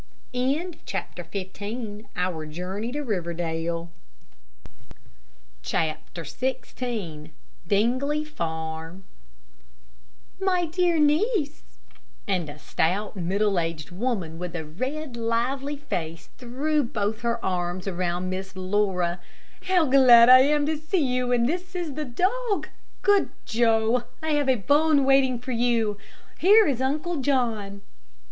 [0.33, 2.07] CHAPTER XVI
[7.67, 9.03] DINGLEY FARM
[10.39, 11.61] "My dear niece,"
[12.27, 17.87] and a stout, middle aged woman, with a red, lively face, threw both her arms
[17.87, 19.19] around Miss Laura,
[19.65, 22.69] "How glad I am to see you, and this is the dog.
[23.03, 25.99] Good Joe, I have a bone waiting for you.
[26.39, 27.83] Here is Uncle John."